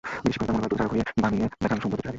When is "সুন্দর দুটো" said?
1.81-2.01